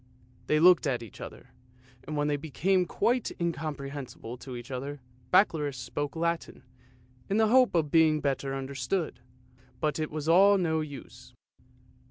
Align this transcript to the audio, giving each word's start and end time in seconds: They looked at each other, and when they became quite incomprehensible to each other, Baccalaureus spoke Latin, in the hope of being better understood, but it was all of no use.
They 0.47 0.59
looked 0.59 0.87
at 0.87 1.03
each 1.03 1.21
other, 1.21 1.51
and 2.07 2.17
when 2.17 2.27
they 2.27 2.35
became 2.35 2.87
quite 2.87 3.31
incomprehensible 3.39 4.35
to 4.37 4.55
each 4.55 4.71
other, 4.71 4.99
Baccalaureus 5.29 5.77
spoke 5.77 6.15
Latin, 6.15 6.63
in 7.29 7.37
the 7.37 7.49
hope 7.49 7.75
of 7.75 7.91
being 7.91 8.19
better 8.19 8.55
understood, 8.55 9.19
but 9.79 9.99
it 9.99 10.09
was 10.09 10.27
all 10.27 10.55
of 10.55 10.61
no 10.61 10.79
use. 10.81 11.35